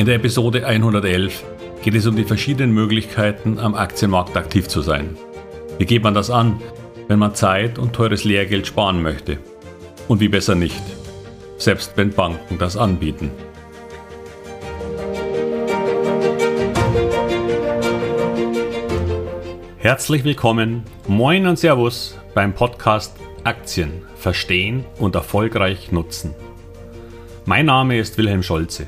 In 0.00 0.06
der 0.06 0.14
Episode 0.14 0.66
111 0.66 1.44
geht 1.82 1.94
es 1.94 2.06
um 2.06 2.16
die 2.16 2.24
verschiedenen 2.24 2.72
Möglichkeiten, 2.72 3.58
am 3.58 3.74
Aktienmarkt 3.74 4.34
aktiv 4.34 4.66
zu 4.66 4.80
sein. 4.80 5.18
Wie 5.76 5.84
geht 5.84 6.02
man 6.02 6.14
das 6.14 6.30
an, 6.30 6.58
wenn 7.08 7.18
man 7.18 7.34
Zeit 7.34 7.78
und 7.78 7.92
teures 7.92 8.24
Lehrgeld 8.24 8.66
sparen 8.66 9.02
möchte? 9.02 9.36
Und 10.08 10.20
wie 10.20 10.30
besser 10.30 10.54
nicht, 10.54 10.80
selbst 11.58 11.98
wenn 11.98 12.14
Banken 12.14 12.56
das 12.56 12.78
anbieten. 12.78 13.30
Herzlich 19.76 20.24
willkommen, 20.24 20.84
moin 21.08 21.46
und 21.46 21.58
Servus 21.58 22.16
beim 22.32 22.54
Podcast 22.54 23.14
Aktien 23.44 24.00
verstehen 24.16 24.86
und 24.98 25.14
erfolgreich 25.14 25.92
nutzen. 25.92 26.34
Mein 27.44 27.66
Name 27.66 27.98
ist 27.98 28.16
Wilhelm 28.16 28.42
Scholze. 28.42 28.86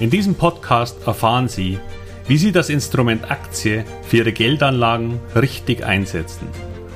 In 0.00 0.08
diesem 0.08 0.34
Podcast 0.34 1.06
erfahren 1.06 1.46
Sie, 1.46 1.78
wie 2.26 2.38
Sie 2.38 2.52
das 2.52 2.70
Instrument 2.70 3.30
Aktie 3.30 3.84
für 4.02 4.16
Ihre 4.16 4.32
Geldanlagen 4.32 5.20
richtig 5.34 5.84
einsetzen 5.84 6.48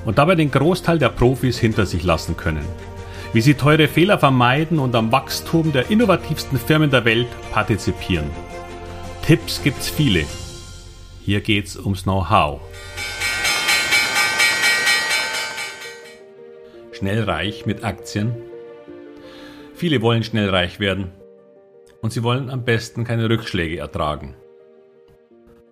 und 0.06 0.16
dabei 0.16 0.36
den 0.36 0.50
Großteil 0.50 0.98
der 0.98 1.10
Profis 1.10 1.58
hinter 1.58 1.84
sich 1.84 2.02
lassen 2.02 2.34
können. 2.38 2.64
Wie 3.34 3.42
Sie 3.42 3.52
teure 3.52 3.88
Fehler 3.88 4.18
vermeiden 4.18 4.78
und 4.78 4.94
am 4.94 5.12
Wachstum 5.12 5.70
der 5.70 5.90
innovativsten 5.90 6.58
Firmen 6.58 6.90
der 6.90 7.04
Welt 7.04 7.28
partizipieren. 7.52 8.30
Tipps 9.20 9.62
gibt's 9.62 9.90
viele. 9.90 10.24
Hier 11.20 11.42
geht's 11.42 11.76
ums 11.76 12.04
Know-how. 12.04 12.62
Schnell 16.92 17.24
reich 17.24 17.66
mit 17.66 17.84
Aktien? 17.84 18.34
Viele 19.74 20.00
wollen 20.00 20.24
schnell 20.24 20.48
reich 20.48 20.80
werden 20.80 21.12
und 22.04 22.12
sie 22.12 22.22
wollen 22.22 22.50
am 22.50 22.66
besten 22.66 23.04
keine 23.04 23.30
Rückschläge 23.30 23.78
ertragen. 23.78 24.34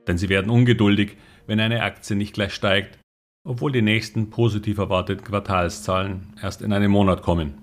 Denn 0.06 0.16
sie 0.16 0.30
werden 0.30 0.50
ungeduldig, 0.50 1.18
wenn 1.46 1.60
eine 1.60 1.82
Aktie 1.82 2.16
nicht 2.16 2.32
gleich 2.32 2.54
steigt, 2.54 2.98
obwohl 3.46 3.70
die 3.70 3.82
nächsten 3.82 4.30
positiv 4.30 4.78
erwarteten 4.78 5.24
Quartalszahlen 5.24 6.32
erst 6.42 6.62
in 6.62 6.72
einem 6.72 6.90
Monat 6.90 7.20
kommen. 7.20 7.58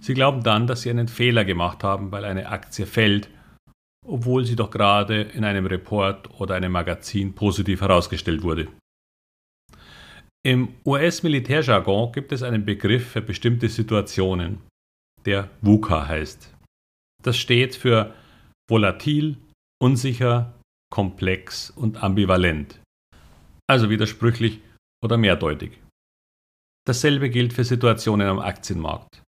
Sie 0.00 0.14
glauben 0.14 0.44
dann, 0.44 0.68
dass 0.68 0.82
sie 0.82 0.90
einen 0.90 1.08
Fehler 1.08 1.44
gemacht 1.44 1.82
haben, 1.82 2.12
weil 2.12 2.24
eine 2.24 2.48
Aktie 2.48 2.86
fällt, 2.86 3.28
obwohl 4.06 4.44
sie 4.44 4.54
doch 4.54 4.70
gerade 4.70 5.22
in 5.22 5.42
einem 5.42 5.66
Report 5.66 6.40
oder 6.40 6.54
einem 6.54 6.70
Magazin 6.70 7.34
positiv 7.34 7.80
herausgestellt 7.80 8.44
wurde. 8.44 8.68
Im 10.46 10.76
US-Militärjargon 10.86 12.12
gibt 12.12 12.30
es 12.30 12.44
einen 12.44 12.64
Begriff 12.64 13.08
für 13.08 13.20
bestimmte 13.20 13.68
Situationen, 13.68 14.60
der 15.26 15.50
VUCA 15.60 16.06
heißt. 16.06 16.54
Das 17.22 17.36
steht 17.36 17.74
für 17.74 18.14
volatil, 18.68 19.36
unsicher, 19.82 20.54
komplex 20.90 21.70
und 21.70 22.02
ambivalent. 22.02 22.80
Also 23.68 23.90
widersprüchlich 23.90 24.60
oder 25.04 25.16
mehrdeutig. 25.16 25.78
Dasselbe 26.86 27.28
gilt 27.28 27.52
für 27.52 27.64
Situationen 27.64 28.26
am 28.28 28.38
Aktienmarkt. 28.38 29.22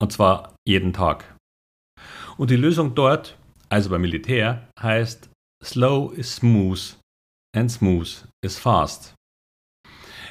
Und 0.00 0.12
zwar 0.12 0.54
jeden 0.66 0.92
Tag. 0.92 1.36
Und 2.38 2.50
die 2.50 2.56
Lösung 2.56 2.94
dort, 2.94 3.36
also 3.68 3.90
beim 3.90 4.00
Militär, 4.00 4.68
heißt 4.80 5.28
Slow 5.62 6.14
is 6.14 6.36
smooth 6.36 6.96
and 7.54 7.70
smooth 7.70 8.26
is 8.42 8.58
fast. 8.58 9.14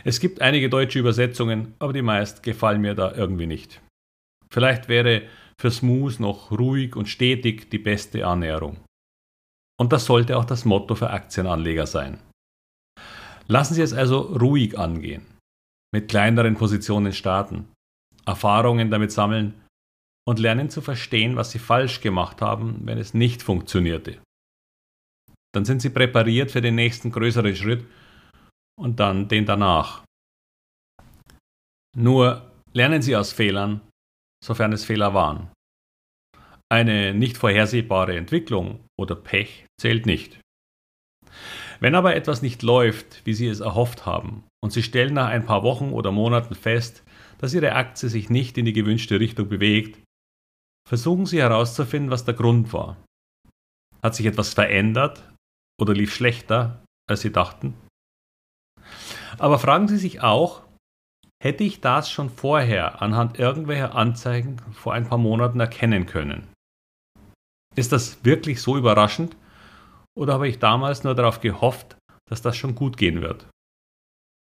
Es 0.04 0.20
gibt 0.20 0.42
einige 0.42 0.70
deutsche 0.70 0.98
Übersetzungen, 0.98 1.76
aber 1.78 1.94
die 1.94 2.02
meist 2.02 2.42
gefallen 2.42 2.82
mir 2.82 2.96
da 2.96 3.12
irgendwie 3.14 3.46
nicht. 3.46 3.82
Vielleicht 4.50 4.88
wäre 4.88 5.28
für 5.60 5.72
Smooth 5.72 6.22
noch 6.22 6.52
ruhig 6.52 6.96
und 6.96 7.10
stetig 7.10 7.70
die 7.70 7.80
beste 7.80 8.26
Annäherung. 8.26 8.78
Und 9.78 9.92
das 9.92 10.06
sollte 10.06 10.38
auch 10.38 10.46
das 10.46 10.64
Motto 10.64 10.96
für 10.96 11.10
Aktienanleger 11.10 11.86
sein. 11.86 12.22
Lassen 13.48 13.74
Sie 13.74 13.82
es 13.82 13.94
also 13.94 14.20
ruhig 14.20 14.80
angehen, 14.80 15.26
mit 15.94 16.08
kleineren 16.08 16.56
Positionen 16.56 17.12
starten, 17.12 17.68
Erfahrungen 18.26 18.90
damit 18.90 19.12
sammeln 19.12 19.62
und 20.26 20.40
lernen 20.40 20.70
zu 20.70 20.82
verstehen, 20.82 21.36
was 21.36 21.52
Sie 21.52 21.60
falsch 21.60 22.00
gemacht 22.00 22.42
haben, 22.42 22.82
wenn 22.86 22.98
es 22.98 23.14
nicht 23.14 23.42
funktionierte. 23.44 24.22
Dann 25.54 25.66
sind 25.66 25.82
Sie 25.82 25.90
präpariert 25.90 26.52
für 26.52 26.62
den 26.62 26.76
nächsten 26.76 27.12
größeren 27.12 27.56
Schritt 27.56 27.86
und 28.80 29.00
dann 29.00 29.28
den 29.28 29.46
danach. 29.46 30.04
Nur 31.98 32.50
lernen 32.72 33.02
Sie 33.02 33.16
aus 33.16 33.34
Fehlern 33.34 33.82
sofern 34.44 34.74
es 34.74 34.86
Fehler 34.86 35.14
waren. 35.14 35.52
Eine 36.72 37.14
nicht 37.14 37.38
vorhersehbare 37.38 38.16
Entwicklung 38.16 38.86
oder 39.00 39.16
Pech 39.16 39.66
zählt 39.80 40.06
nicht. 40.06 40.40
Wenn 41.80 41.96
aber 41.96 42.16
etwas 42.16 42.42
nicht 42.42 42.62
läuft, 42.62 43.26
wie 43.26 43.34
Sie 43.34 43.48
es 43.48 43.62
erhofft 43.62 44.06
haben, 44.06 44.44
und 44.62 44.72
Sie 44.72 44.84
stellen 44.84 45.14
nach 45.14 45.30
ein 45.30 45.46
paar 45.46 45.64
Wochen 45.64 45.92
oder 45.92 46.12
Monaten 46.12 46.56
fest, 46.56 47.04
dass 47.38 47.54
Ihre 47.54 47.74
Aktie 47.74 48.10
sich 48.10 48.30
nicht 48.30 48.58
in 48.58 48.66
die 48.66 48.74
gewünschte 48.74 49.20
Richtung 49.20 49.48
bewegt, 49.48 50.04
versuchen 50.88 51.26
Sie 51.26 51.40
herauszufinden, 51.40 52.12
was 52.12 52.26
der 52.26 52.34
Grund 52.34 52.74
war. 52.74 52.98
Hat 54.04 54.16
sich 54.16 54.26
etwas 54.26 54.54
verändert 54.54 55.24
oder 55.80 55.94
lief 55.94 56.14
schlechter, 56.14 56.84
als 57.10 57.22
Sie 57.22 57.32
dachten? 57.32 57.76
Aber 59.38 59.60
fragen 59.60 59.88
Sie 59.88 59.98
sich 59.98 60.22
auch, 60.22 60.64
hätte 61.42 61.64
ich 61.64 61.82
das 61.82 62.12
schon 62.12 62.30
vorher 62.30 63.02
anhand 63.02 63.40
irgendwelcher 63.40 63.96
Anzeigen 63.96 64.58
vor 64.74 64.94
ein 64.94 65.08
paar 65.08 65.18
Monaten 65.18 65.60
erkennen 65.60 66.06
können. 66.06 66.48
Ist 67.76 67.92
das 67.92 68.24
wirklich 68.26 68.62
so 68.62 68.78
überraschend 68.78 69.38
oder 70.18 70.34
habe 70.34 70.48
ich 70.48 70.60
damals 70.60 71.04
nur 71.04 71.16
darauf 71.16 71.40
gehofft, 71.40 71.98
dass 72.30 72.42
das 72.42 72.58
schon 72.58 72.76
gut 72.76 72.98
gehen 72.98 73.22
wird? 73.22 73.48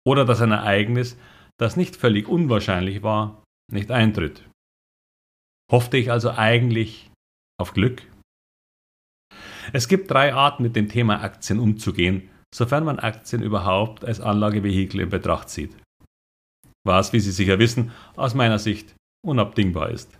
Oder 0.06 0.26
dass 0.26 0.42
ein 0.42 0.50
Ereignis, 0.50 1.16
das 1.58 1.76
nicht 1.76 1.96
völlig 1.96 2.28
unwahrscheinlich 2.28 3.02
war, 3.02 3.42
nicht 3.72 3.90
eintritt? 3.90 4.46
Hoffte 5.72 5.96
ich 5.96 6.10
also 6.10 6.32
eigentlich 6.32 7.10
auf 7.58 7.72
Glück? 7.72 8.02
Es 9.72 9.88
gibt 9.88 10.10
drei 10.10 10.34
Arten, 10.34 10.62
mit 10.62 10.76
dem 10.76 10.90
Thema 10.90 11.22
Aktien 11.22 11.58
umzugehen, 11.58 12.28
sofern 12.54 12.84
man 12.84 12.98
Aktien 12.98 13.42
überhaupt 13.42 14.04
als 14.04 14.20
Anlagevehikel 14.20 15.00
in 15.00 15.08
Betracht 15.08 15.48
zieht 15.48 15.74
was, 16.86 17.12
wie 17.12 17.20
Sie 17.20 17.32
sicher 17.32 17.58
wissen, 17.58 17.92
aus 18.16 18.34
meiner 18.34 18.58
Sicht 18.58 18.94
unabdingbar 19.24 19.90
ist. 19.90 20.18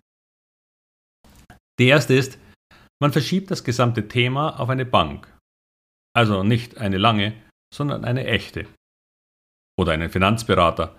Die 1.78 1.86
erste 1.86 2.14
ist, 2.14 2.38
man 3.02 3.12
verschiebt 3.12 3.50
das 3.50 3.64
gesamte 3.64 4.08
Thema 4.08 4.58
auf 4.60 4.68
eine 4.68 4.86
Bank. 4.86 5.32
Also 6.16 6.42
nicht 6.42 6.78
eine 6.78 6.98
lange, 6.98 7.34
sondern 7.74 8.04
eine 8.04 8.26
echte. 8.26 8.66
Oder 9.78 9.92
einen 9.92 10.10
Finanzberater 10.10 10.96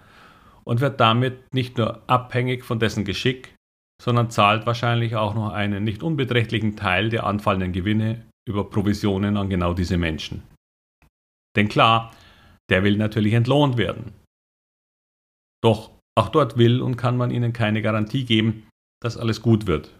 und 0.65 0.81
wird 0.81 0.99
damit 0.99 1.53
nicht 1.53 1.77
nur 1.77 2.07
abhängig 2.09 2.65
von 2.65 2.79
dessen 2.79 3.05
Geschick, 3.05 3.55
sondern 4.01 4.29
zahlt 4.29 4.65
wahrscheinlich 4.65 5.15
auch 5.15 5.33
noch 5.33 5.53
einen 5.53 5.83
nicht 5.83 6.03
unbeträchtlichen 6.03 6.75
Teil 6.75 7.09
der 7.09 7.25
anfallenden 7.25 7.71
Gewinne 7.71 8.25
über 8.47 8.69
Provisionen 8.69 9.37
an 9.37 9.49
genau 9.49 9.73
diese 9.73 9.97
Menschen. 9.97 10.43
Denn 11.55 11.69
klar, 11.69 12.13
der 12.69 12.83
will 12.83 12.97
natürlich 12.97 13.33
entlohnt 13.33 13.77
werden. 13.77 14.13
Doch 15.65 15.89
auch 16.15 16.29
dort 16.29 16.59
will 16.59 16.79
und 16.79 16.95
kann 16.95 17.17
man 17.17 17.31
ihnen 17.31 17.51
keine 17.51 17.81
Garantie 17.81 18.23
geben, 18.23 18.69
dass 19.01 19.17
alles 19.17 19.41
gut 19.41 19.65
wird. 19.65 19.97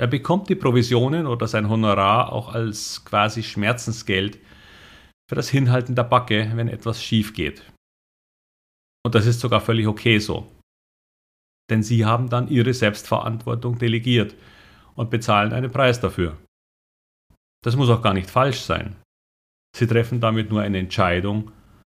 Er 0.00 0.06
bekommt 0.06 0.48
die 0.48 0.54
Provisionen 0.54 1.26
oder 1.26 1.46
sein 1.46 1.68
Honorar 1.68 2.32
auch 2.32 2.48
als 2.48 3.04
quasi 3.04 3.42
Schmerzensgeld 3.42 4.38
für 5.28 5.34
das 5.34 5.50
Hinhalten 5.50 5.94
der 5.94 6.04
Backe, 6.04 6.50
wenn 6.54 6.68
etwas 6.68 7.04
schief 7.04 7.34
geht. 7.34 7.70
Und 9.04 9.14
das 9.14 9.26
ist 9.26 9.40
sogar 9.40 9.60
völlig 9.60 9.86
okay 9.86 10.18
so. 10.18 10.50
Denn 11.70 11.82
sie 11.82 12.06
haben 12.06 12.30
dann 12.30 12.48
ihre 12.48 12.72
Selbstverantwortung 12.72 13.78
delegiert 13.78 14.34
und 14.94 15.10
bezahlen 15.10 15.52
einen 15.52 15.70
Preis 15.70 16.00
dafür. 16.00 16.38
Das 17.62 17.76
muss 17.76 17.90
auch 17.90 18.00
gar 18.00 18.14
nicht 18.14 18.30
falsch 18.30 18.60
sein. 18.60 18.96
Sie 19.76 19.86
treffen 19.86 20.22
damit 20.22 20.48
nur 20.48 20.62
eine 20.62 20.78
Entscheidung 20.78 21.52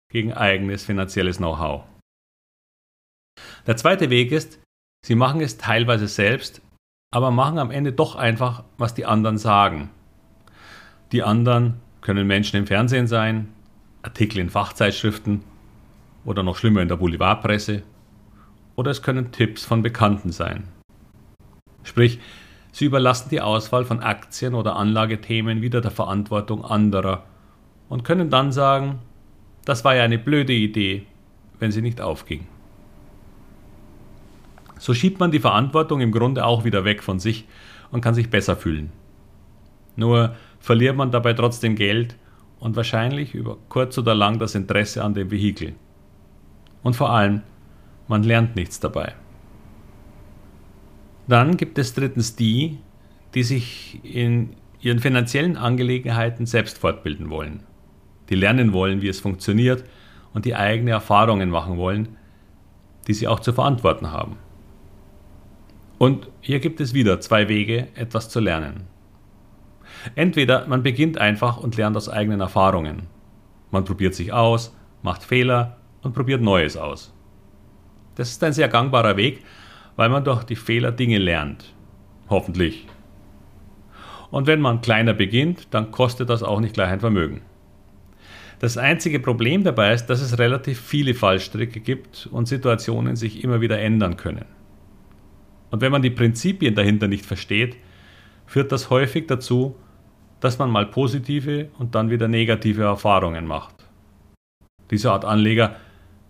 gegen 0.09 0.33
eigenes 0.33 0.85
finanzielles 0.85 1.39
Know-how. 1.39 1.85
Der 3.67 3.77
zweite 3.77 4.11
Weg 4.11 4.33
ist, 4.33 4.59
sie 5.05 5.15
machen 5.15 5.41
es 5.41 5.59
teilweise 5.59 6.09
selbst, 6.09 6.61
aber 7.11 7.31
machen 7.31 7.59
am 7.59 7.71
Ende 7.71 7.93
doch 7.93 8.17
einfach, 8.17 8.65
was 8.77 8.95
die 8.95 9.07
anderen 9.07 9.39
sagen. 9.39 9.91
Die 11.13 11.23
anderen 11.23 11.81
können 12.01 12.27
Menschen 12.27 12.57
im 12.57 12.67
Fernsehen 12.67 13.07
sein, 13.07 13.49
Artikel 14.03 14.39
in 14.39 14.51
Fachzeitschriften 14.51 15.43
oder 16.25 16.43
noch 16.43 16.57
schlimmer 16.57 16.83
in 16.83 16.89
der 16.89 16.97
Boulevardpresse 16.97 17.83
oder 18.77 18.91
es 18.91 19.03
können 19.03 19.33
Tipps 19.33 19.65
von 19.65 19.83
Bekannten 19.83 20.31
sein. 20.31 20.69
Sprich, 21.83 22.21
sie 22.71 22.85
überlassen 22.85 23.29
die 23.31 23.41
Auswahl 23.41 23.85
von 23.85 24.01
Aktien 24.01 24.55
oder 24.55 24.77
Anlagethemen 24.77 25.63
wieder 25.63 25.81
der 25.81 25.91
Verantwortung 25.91 26.65
anderer 26.65 27.25
und 27.89 28.05
können 28.05 28.31
dann 28.31 28.53
sagen, 28.53 29.01
das 29.65 29.85
war 29.85 29.95
ja 29.95 30.05
eine 30.05 30.19
blöde 30.19 30.53
Idee, 30.53 31.07
wenn 31.59 31.73
sie 31.73 31.83
nicht 31.83 32.01
aufging. 32.01 32.47
So 34.79 34.95
schiebt 34.95 35.21
man 35.21 35.31
die 35.31 35.41
Verantwortung 35.41 36.01
im 36.01 36.13
Grunde 36.13 36.45
auch 36.45 36.65
wieder 36.65 36.85
weg 36.85 37.03
von 37.03 37.19
sich 37.19 37.47
und 37.91 38.01
kann 38.01 38.15
sich 38.15 38.31
besser 38.31 38.57
fühlen. 38.57 38.93
Nur 39.97 40.35
verliert 40.61 40.97
man 40.97 41.11
dabei 41.11 41.33
trotzdem 41.33 41.75
Geld 41.75 42.17
und 42.61 42.77
wahrscheinlich 42.77 43.35
über 43.35 43.57
kurz 43.69 43.99
oder 43.99 44.15
lang 44.15 44.39
das 44.39 44.55
Interesse 44.55 45.03
an 45.03 45.15
dem 45.15 45.31
Vehikel. 45.31 45.75
Und 46.83 46.95
vor 46.95 47.11
allem, 47.11 47.43
man 48.07 48.23
lernt 48.23 48.57
nichts 48.57 48.81
dabei. 48.81 49.15
Dann 51.27 51.57
gibt 51.57 51.79
es 51.79 51.95
drittens 51.95 52.37
die, 52.37 52.79
die 53.35 53.43
sich 53.43 54.01
in 54.03 54.55
ihren 54.81 54.99
finanziellen 54.99 55.57
Angelegenheiten 55.57 56.47
selbst 56.47 56.79
fortbilden 56.79 57.29
wollen, 57.31 57.65
die 58.31 58.37
lernen 58.37 58.73
wollen, 58.73 59.03
wie 59.03 59.09
es 59.09 59.21
funktioniert 59.21 59.85
und 60.33 60.45
die 60.45 60.55
eigene 60.55 60.93
Erfahrungen 60.93 61.51
machen 61.51 61.77
wollen, 61.77 62.17
die 63.07 63.15
sie 63.15 63.29
auch 63.29 63.41
zu 63.41 63.53
verantworten 63.53 64.11
haben. 64.11 64.37
Und 65.99 66.31
hier 66.41 66.61
gibt 66.61 66.81
es 66.81 66.95
wieder 66.95 67.21
zwei 67.21 67.49
Wege, 67.49 67.89
etwas 67.95 68.29
zu 68.29 68.41
lernen. 68.41 68.85
Entweder 70.15 70.67
man 70.69 70.83
beginnt 70.83 71.19
einfach 71.19 71.59
und 71.59 71.77
lernt 71.77 71.97
aus 71.97 72.09
eigenen 72.09 72.41
Erfahrungen. 72.41 73.09
Man 73.71 73.85
probiert 73.85 74.15
sich 74.15 74.33
aus, 74.33 74.75
macht 75.03 75.25
Fehler 75.25 75.77
und 76.03 76.15
probiert 76.15 76.41
Neues 76.41 76.77
aus. 76.77 77.13
Das 78.15 78.31
ist 78.31 78.43
ein 78.45 78.53
sehr 78.53 78.69
gangbarer 78.69 79.17
Weg, 79.17 79.45
weil 79.97 80.09
man 80.09 80.25
durch 80.25 80.45
die 80.45 80.57
Fehler 80.57 80.93
Dinge 80.93 81.19
lernt. 81.19 81.75
Hoffentlich. 82.31 82.87
Und 84.31 84.47
wenn 84.47 84.61
man 84.61 84.81
kleiner 84.81 85.15
beginnt, 85.15 85.69
dann 85.75 85.91
kostet 85.91 86.31
das 86.31 86.43
auch 86.43 86.61
nicht 86.61 86.75
gleich 86.75 86.91
ein 86.91 87.01
Vermögen. 87.01 87.43
Das 88.61 88.77
einzige 88.77 89.21
Problem 89.21 89.63
dabei 89.63 89.93
ist, 89.95 90.07
dass 90.07 90.21
es 90.21 90.39
relativ 90.39 90.81
viele 90.81 91.15
Fallstricke 91.15 91.81
gibt 91.81 92.29
und 92.31 92.47
Situationen 92.47 93.17
sich 93.17 93.45
immer 93.45 93.61
wieder 93.61 93.79
ändern 93.79 94.17
können. 94.17 94.45
Und 95.71 95.81
wenn 95.81 95.93
man 95.93 96.03
die 96.03 96.11
Prinzipien 96.11 96.75
dahinter 96.75 97.09
nicht 97.09 97.27
versteht, 97.27 97.77
führt 98.47 98.73
das 98.73 98.91
häufig 98.91 99.27
dazu, 99.27 99.77
dass 100.41 100.59
man 100.59 100.71
mal 100.71 100.87
positive 100.87 101.69
und 101.79 101.95
dann 101.95 102.11
wieder 102.11 102.29
negative 102.29 102.83
Erfahrungen 102.83 103.47
macht. 103.47 103.75
Diese 104.91 105.13
Art 105.13 105.25
Anleger 105.25 105.77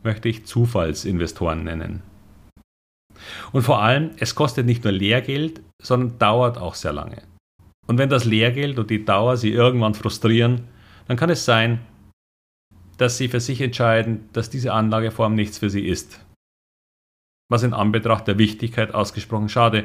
möchte 0.03 0.29
ich 0.29 0.47
Zufallsinvestoren 0.47 1.65
nennen. 1.65 2.03
Und 3.53 3.63
vor 3.63 3.83
allem, 3.83 4.11
es 4.19 4.35
kostet 4.35 4.67
nicht 4.67 4.85
nur 4.85 4.93
Lehrgeld, 4.93 5.61
sondern 5.83 6.19
dauert 6.19 6.59
auch 6.59 6.75
sehr 6.75 6.93
lange. 6.93 7.23
Und 7.87 7.99
wenn 7.99 8.09
das 8.09 8.25
Lehrgeld 8.25 8.79
und 8.79 8.91
die 8.91 9.05
Dauer 9.05 9.37
Sie 9.37 9.51
irgendwann 9.51 9.95
frustrieren, 9.95 10.65
dann 11.07 11.17
kann 11.17 11.31
es 11.31 11.45
sein, 11.45 11.81
dass 12.99 13.17
Sie 13.17 13.29
für 13.29 13.41
sich 13.41 13.61
entscheiden, 13.61 14.29
dass 14.33 14.51
diese 14.51 14.73
Anlageform 14.73 15.35
nichts 15.35 15.59
für 15.59 15.71
Sie 15.71 15.87
ist. 15.87 16.25
Was 17.51 17.63
in 17.63 17.73
Anbetracht 17.73 18.27
der 18.27 18.39
Wichtigkeit 18.39 18.95
ausgesprochen 18.95 19.49
schade 19.49 19.85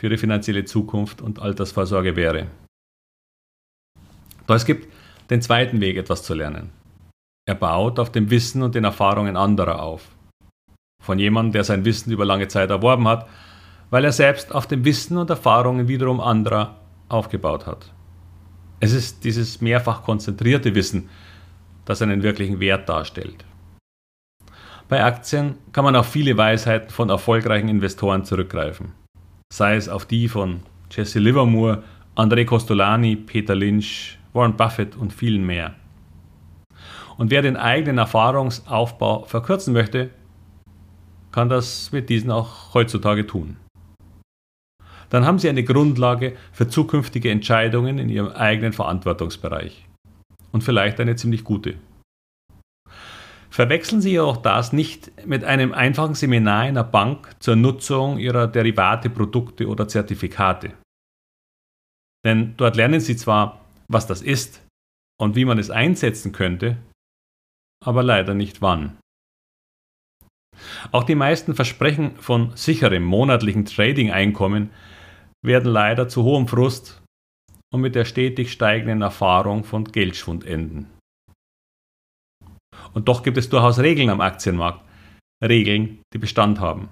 für 0.00 0.08
Ihre 0.08 0.18
finanzielle 0.18 0.64
Zukunft 0.64 1.20
und 1.22 1.40
Altersvorsorge 1.40 2.16
wäre. 2.16 2.48
Doch 4.46 4.54
es 4.54 4.64
gibt 4.64 4.92
den 5.30 5.42
zweiten 5.42 5.80
Weg, 5.80 5.96
etwas 5.96 6.22
zu 6.22 6.34
lernen. 6.34 6.70
Er 7.48 7.54
baut 7.54 7.98
auf 7.98 8.12
dem 8.12 8.30
Wissen 8.30 8.62
und 8.62 8.74
den 8.74 8.84
Erfahrungen 8.84 9.36
anderer 9.36 9.82
auf. 9.82 10.08
Von 11.02 11.18
jemandem, 11.18 11.52
der 11.52 11.64
sein 11.64 11.84
Wissen 11.84 12.12
über 12.12 12.24
lange 12.24 12.48
Zeit 12.48 12.70
erworben 12.70 13.08
hat, 13.08 13.28
weil 13.90 14.04
er 14.04 14.12
selbst 14.12 14.54
auf 14.54 14.66
dem 14.66 14.84
Wissen 14.84 15.16
und 15.16 15.30
Erfahrungen 15.30 15.88
wiederum 15.88 16.20
anderer 16.20 16.80
aufgebaut 17.08 17.66
hat. 17.66 17.92
Es 18.80 18.92
ist 18.92 19.24
dieses 19.24 19.60
mehrfach 19.60 20.02
konzentrierte 20.02 20.74
Wissen, 20.74 21.08
das 21.84 22.02
einen 22.02 22.22
wirklichen 22.22 22.60
Wert 22.60 22.88
darstellt. 22.88 23.44
Bei 24.88 25.02
Aktien 25.02 25.56
kann 25.72 25.82
man 25.82 25.96
auf 25.96 26.06
viele 26.06 26.36
Weisheiten 26.36 26.90
von 26.90 27.10
erfolgreichen 27.10 27.68
Investoren 27.68 28.24
zurückgreifen, 28.24 28.92
sei 29.52 29.74
es 29.74 29.88
auf 29.88 30.06
die 30.06 30.28
von 30.28 30.60
Jesse 30.92 31.18
Livermore, 31.18 31.82
André 32.14 32.44
Costolani, 32.44 33.16
Peter 33.16 33.56
Lynch, 33.56 34.16
Warren 34.32 34.56
Buffett 34.56 34.94
und 34.94 35.12
vielen 35.12 35.44
mehr. 35.44 35.74
Und 37.16 37.32
wer 37.32 37.42
den 37.42 37.56
eigenen 37.56 37.98
Erfahrungsaufbau 37.98 39.24
verkürzen 39.24 39.72
möchte, 39.72 40.10
kann 41.32 41.48
das 41.48 41.90
mit 41.90 42.08
diesen 42.08 42.30
auch 42.30 42.72
heutzutage 42.72 43.26
tun. 43.26 43.56
Dann 45.10 45.24
haben 45.24 45.40
Sie 45.40 45.48
eine 45.48 45.64
Grundlage 45.64 46.36
für 46.52 46.68
zukünftige 46.68 47.30
Entscheidungen 47.30 47.98
in 47.98 48.08
Ihrem 48.08 48.28
eigenen 48.28 48.72
Verantwortungsbereich. 48.72 49.84
Und 50.52 50.62
vielleicht 50.62 51.00
eine 51.00 51.16
ziemlich 51.16 51.42
gute. 51.42 51.74
Verwechseln 53.56 54.02
Sie 54.02 54.20
auch 54.20 54.36
das 54.36 54.74
nicht 54.74 55.26
mit 55.26 55.42
einem 55.42 55.72
einfachen 55.72 56.14
Seminar 56.14 56.68
in 56.68 56.74
der 56.74 56.84
Bank 56.84 57.34
zur 57.40 57.56
Nutzung 57.56 58.18
Ihrer 58.18 58.48
Derivate, 58.48 59.08
Produkte 59.08 59.66
oder 59.66 59.88
Zertifikate. 59.88 60.74
Denn 62.22 62.52
dort 62.58 62.76
lernen 62.76 63.00
Sie 63.00 63.16
zwar, 63.16 63.64
was 63.88 64.06
das 64.06 64.20
ist 64.20 64.62
und 65.18 65.36
wie 65.36 65.46
man 65.46 65.58
es 65.58 65.70
einsetzen 65.70 66.32
könnte, 66.32 66.76
aber 67.82 68.02
leider 68.02 68.34
nicht 68.34 68.60
wann. 68.60 68.98
Auch 70.92 71.04
die 71.04 71.14
meisten 71.14 71.54
Versprechen 71.54 72.16
von 72.16 72.54
sicherem 72.58 73.04
monatlichen 73.04 73.64
Trading-Einkommen 73.64 74.68
werden 75.42 75.72
leider 75.72 76.10
zu 76.10 76.24
hohem 76.24 76.46
Frust 76.46 77.00
und 77.72 77.80
mit 77.80 77.94
der 77.94 78.04
stetig 78.04 78.52
steigenden 78.52 79.00
Erfahrung 79.00 79.64
von 79.64 79.84
Geldschwund 79.84 80.44
enden. 80.44 80.90
Und 82.96 83.08
doch 83.08 83.22
gibt 83.22 83.36
es 83.36 83.50
durchaus 83.50 83.78
Regeln 83.78 84.08
am 84.08 84.22
Aktienmarkt, 84.22 84.82
Regeln, 85.44 86.00
die 86.14 86.18
Bestand 86.18 86.60
haben. 86.60 86.88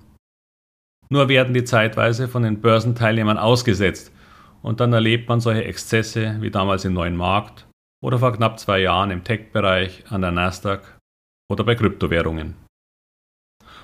Nur 1.09 1.31
werden 1.31 1.55
die 1.55 1.65
zeitweise 1.65 2.29
von 2.29 2.43
den 2.43 2.61
Börsenteilnehmern 2.61 3.39
ausgesetzt 3.39 4.13
und 4.61 4.81
dann 4.81 4.93
erlebt 4.93 5.31
man 5.31 5.41
solche 5.41 5.65
Exzesse 5.65 6.37
wie 6.41 6.51
damals 6.51 6.85
im 6.85 6.93
neuen 6.93 7.17
Markt 7.17 7.67
oder 8.03 8.19
vor 8.19 8.35
knapp 8.35 8.59
zwei 8.59 8.81
Jahren 8.81 9.11
im 9.11 9.25
Tech-Bereich 9.25 10.05
an 10.11 10.21
der 10.21 10.31
Nasdaq 10.31 10.99
oder 11.51 11.65
bei 11.65 11.75
Kryptowährungen. 11.75 12.55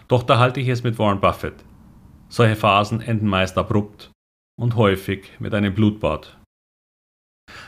Doch 0.06 0.22
da 0.22 0.38
halte 0.38 0.60
ich 0.60 0.68
es 0.68 0.82
mit 0.82 0.98
Warren 0.98 1.22
Buffett. 1.22 1.64
Solche 2.28 2.56
Phasen 2.56 3.00
enden 3.00 3.28
meist 3.28 3.56
abrupt 3.56 4.10
und 4.60 4.76
häufig 4.76 5.30
mit 5.38 5.54
einem 5.54 5.74
Blutbad. 5.74 6.36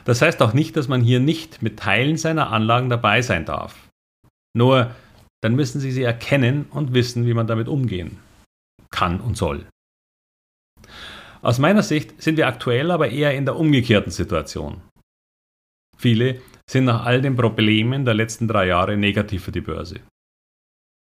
Das 0.04 0.20
heißt 0.20 0.42
auch 0.42 0.52
nicht, 0.52 0.76
dass 0.76 0.88
man 0.88 1.00
hier 1.00 1.20
nicht 1.20 1.62
mit 1.62 1.78
Teilen 1.78 2.18
seiner 2.18 2.50
Anlagen 2.50 2.90
dabei 2.90 3.22
sein 3.22 3.46
darf. 3.46 3.88
Nur 4.54 4.94
dann 5.42 5.54
müssen 5.54 5.80
Sie 5.80 5.90
sie 5.90 6.02
erkennen 6.02 6.66
und 6.70 6.94
wissen, 6.94 7.26
wie 7.26 7.34
man 7.34 7.46
damit 7.46 7.68
umgehen 7.68 8.18
kann 8.90 9.20
und 9.20 9.36
soll. 9.36 9.66
Aus 11.40 11.58
meiner 11.58 11.82
Sicht 11.82 12.22
sind 12.22 12.36
wir 12.36 12.46
aktuell 12.46 12.90
aber 12.90 13.08
eher 13.10 13.34
in 13.34 13.44
der 13.44 13.56
umgekehrten 13.56 14.12
Situation. 14.12 14.80
Viele 15.98 16.40
sind 16.70 16.84
nach 16.84 17.04
all 17.04 17.20
den 17.20 17.36
Problemen 17.36 18.04
der 18.04 18.14
letzten 18.14 18.46
drei 18.46 18.66
Jahre 18.66 18.96
negativ 18.96 19.44
für 19.44 19.52
die 19.52 19.60
Börse. 19.60 20.00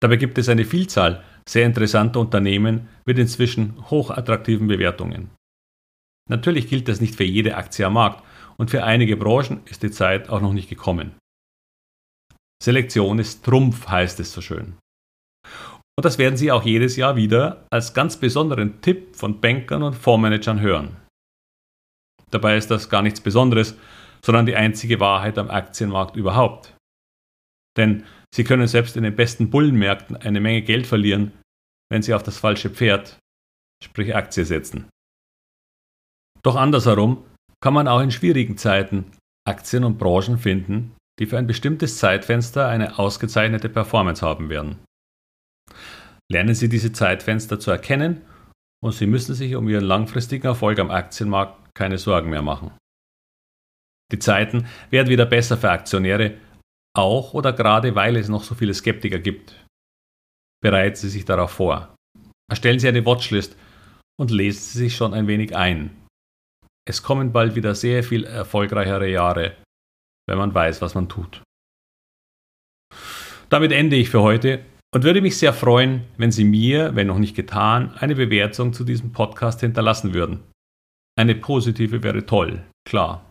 Dabei 0.00 0.16
gibt 0.16 0.38
es 0.38 0.48
eine 0.48 0.64
Vielzahl 0.64 1.22
sehr 1.48 1.66
interessanter 1.66 2.20
Unternehmen 2.20 2.88
mit 3.04 3.18
inzwischen 3.18 3.90
hochattraktiven 3.90 4.66
Bewertungen. 4.68 5.30
Natürlich 6.28 6.68
gilt 6.68 6.88
das 6.88 7.00
nicht 7.00 7.14
für 7.14 7.24
jede 7.24 7.56
Aktie 7.56 7.86
am 7.86 7.94
Markt 7.94 8.24
und 8.56 8.70
für 8.70 8.84
einige 8.84 9.16
Branchen 9.16 9.60
ist 9.66 9.82
die 9.82 9.90
Zeit 9.90 10.28
auch 10.28 10.40
noch 10.40 10.52
nicht 10.52 10.68
gekommen. 10.68 11.14
Selektion 12.62 13.18
ist 13.18 13.44
Trumpf, 13.44 13.88
heißt 13.88 14.20
es 14.20 14.32
so 14.32 14.40
schön. 14.40 14.78
Und 15.98 16.04
das 16.04 16.18
werden 16.18 16.36
Sie 16.36 16.52
auch 16.52 16.62
jedes 16.62 16.94
Jahr 16.94 17.16
wieder 17.16 17.66
als 17.72 17.92
ganz 17.92 18.16
besonderen 18.16 18.80
Tipp 18.82 19.16
von 19.16 19.40
Bankern 19.40 19.82
und 19.82 19.94
Fondsmanagern 19.94 20.60
hören. 20.60 20.96
Dabei 22.30 22.56
ist 22.56 22.70
das 22.70 22.88
gar 22.88 23.02
nichts 23.02 23.20
Besonderes, 23.20 23.76
sondern 24.24 24.46
die 24.46 24.54
einzige 24.54 25.00
Wahrheit 25.00 25.38
am 25.38 25.50
Aktienmarkt 25.50 26.14
überhaupt. 26.14 26.76
Denn 27.76 28.04
Sie 28.32 28.44
können 28.44 28.68
selbst 28.68 28.96
in 28.96 29.02
den 29.02 29.16
besten 29.16 29.50
Bullenmärkten 29.50 30.16
eine 30.16 30.40
Menge 30.40 30.62
Geld 30.62 30.86
verlieren, 30.86 31.32
wenn 31.90 32.02
Sie 32.02 32.14
auf 32.14 32.22
das 32.22 32.38
falsche 32.38 32.70
Pferd, 32.70 33.18
sprich 33.82 34.14
Aktie, 34.14 34.44
setzen. 34.44 34.88
Doch 36.44 36.54
andersherum 36.54 37.24
kann 37.60 37.74
man 37.74 37.88
auch 37.88 38.00
in 38.00 38.12
schwierigen 38.12 38.56
Zeiten 38.56 39.10
Aktien 39.46 39.82
und 39.82 39.98
Branchen 39.98 40.38
finden, 40.38 40.94
die 41.18 41.26
für 41.26 41.38
ein 41.38 41.46
bestimmtes 41.46 41.98
Zeitfenster 41.98 42.68
eine 42.68 42.98
ausgezeichnete 42.98 43.68
Performance 43.68 44.24
haben 44.24 44.48
werden. 44.48 44.78
Lernen 46.30 46.54
Sie 46.54 46.68
diese 46.68 46.92
Zeitfenster 46.92 47.60
zu 47.60 47.70
erkennen 47.70 48.22
und 48.82 48.92
Sie 48.92 49.06
müssen 49.06 49.34
sich 49.34 49.54
um 49.54 49.68
Ihren 49.68 49.84
langfristigen 49.84 50.46
Erfolg 50.46 50.78
am 50.78 50.90
Aktienmarkt 50.90 51.74
keine 51.74 51.98
Sorgen 51.98 52.30
mehr 52.30 52.42
machen. 52.42 52.72
Die 54.12 54.18
Zeiten 54.18 54.66
werden 54.90 55.08
wieder 55.08 55.26
besser 55.26 55.56
für 55.56 55.70
Aktionäre, 55.70 56.38
auch 56.94 57.34
oder 57.34 57.52
gerade 57.52 57.94
weil 57.94 58.16
es 58.16 58.28
noch 58.28 58.44
so 58.44 58.54
viele 58.54 58.74
Skeptiker 58.74 59.18
gibt. 59.18 59.64
Bereiten 60.62 60.96
Sie 60.96 61.08
sich 61.08 61.24
darauf 61.24 61.50
vor. 61.50 61.94
Erstellen 62.50 62.78
Sie 62.78 62.88
eine 62.88 63.04
Watchlist 63.06 63.56
und 64.20 64.30
lesen 64.30 64.60
Sie 64.60 64.78
sich 64.78 64.96
schon 64.96 65.14
ein 65.14 65.26
wenig 65.26 65.56
ein. 65.56 65.96
Es 66.86 67.02
kommen 67.02 67.32
bald 67.32 67.54
wieder 67.54 67.74
sehr 67.74 68.04
viel 68.04 68.24
erfolgreichere 68.24 69.08
Jahre, 69.08 69.56
wenn 70.28 70.38
man 70.38 70.54
weiß, 70.54 70.82
was 70.82 70.94
man 70.94 71.08
tut. 71.08 71.42
Damit 73.48 73.72
ende 73.72 73.96
ich 73.96 74.08
für 74.08 74.22
heute 74.22 74.64
und 74.94 75.04
würde 75.04 75.20
mich 75.20 75.36
sehr 75.36 75.52
freuen, 75.52 76.04
wenn 76.16 76.30
Sie 76.30 76.44
mir, 76.44 76.94
wenn 76.94 77.06
noch 77.06 77.18
nicht 77.18 77.36
getan, 77.36 77.94
eine 77.98 78.14
Bewertung 78.14 78.72
zu 78.72 78.84
diesem 78.84 79.12
Podcast 79.12 79.60
hinterlassen 79.60 80.14
würden. 80.14 80.40
Eine 81.18 81.34
positive 81.34 82.02
wäre 82.02 82.24
toll, 82.24 82.62
klar. 82.88 83.24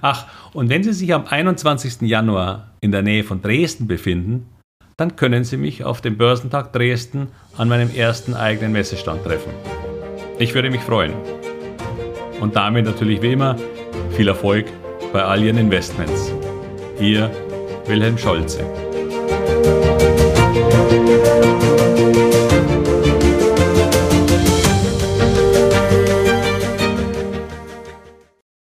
Ach, 0.00 0.26
und 0.52 0.68
wenn 0.68 0.82
Sie 0.82 0.92
sich 0.92 1.14
am 1.14 1.26
21. 1.26 2.02
Januar 2.02 2.72
in 2.80 2.92
der 2.92 3.02
Nähe 3.02 3.24
von 3.24 3.42
Dresden 3.42 3.86
befinden, 3.86 4.48
dann 4.96 5.16
können 5.16 5.44
Sie 5.44 5.56
mich 5.56 5.84
auf 5.84 6.00
dem 6.00 6.18
Börsentag 6.18 6.72
Dresden 6.72 7.28
an 7.56 7.68
meinem 7.68 7.94
ersten 7.94 8.34
eigenen 8.34 8.72
Messestand 8.72 9.24
treffen. 9.24 9.52
Ich 10.38 10.54
würde 10.54 10.70
mich 10.70 10.82
freuen. 10.82 11.14
Und 12.40 12.56
damit 12.56 12.84
natürlich 12.84 13.22
wie 13.22 13.32
immer 13.32 13.56
viel 14.16 14.28
Erfolg 14.28 14.66
bei 15.12 15.22
all 15.22 15.42
Ihren 15.42 15.58
Investments. 15.58 16.32
Ihr 16.98 17.30
Wilhelm 17.86 18.16
Scholze. 18.16 18.81